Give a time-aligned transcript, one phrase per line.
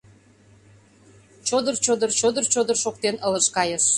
[1.47, 3.85] Чодыр-чодыр, чодыр-чодыр шоктен ылыж кайыш.